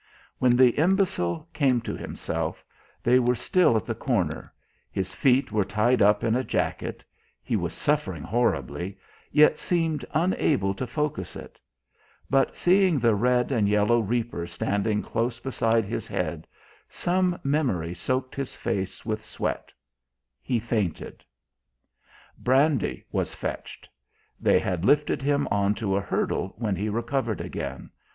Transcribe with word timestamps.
When 0.39 0.55
the 0.57 0.69
imbecile 0.79 1.47
came 1.53 1.79
to 1.81 1.95
himself 1.95 2.65
they 3.03 3.19
were 3.19 3.35
still 3.35 3.77
at 3.77 3.85
the 3.85 3.93
corner, 3.93 4.51
his 4.91 5.13
feet 5.13 5.51
were 5.51 5.63
tied 5.63 6.01
up 6.01 6.23
in 6.23 6.33
a 6.35 6.43
jacket, 6.43 7.03
he 7.43 7.55
was 7.55 7.75
suffering 7.75 8.23
horribly, 8.23 8.97
yet 9.31 9.59
seemed 9.59 10.03
unable 10.11 10.73
to 10.73 10.87
focus 10.87 11.35
it; 11.35 11.59
but 12.31 12.57
seeing 12.57 12.97
the 12.97 13.13
red 13.13 13.51
and 13.51 13.69
yellow 13.69 13.99
reaper 13.99 14.47
standing 14.47 15.03
close 15.03 15.39
beside 15.39 15.85
his 15.85 16.07
head, 16.07 16.47
some 16.89 17.39
memory 17.43 17.93
soaked 17.93 18.33
his 18.33 18.55
face 18.55 19.05
with 19.05 19.23
sweat; 19.23 19.71
he 20.41 20.57
fainted. 20.59 21.23
Brandy 22.39 23.05
was 23.11 23.35
fetched; 23.35 23.87
they 24.39 24.57
had 24.57 24.83
lifted 24.83 25.21
him 25.21 25.47
on 25.51 25.75
to 25.75 25.95
a 25.95 26.01
hurdle 26.01 26.55
when 26.57 26.75
he 26.75 26.89
recovered 26.89 27.39
again. 27.39 27.91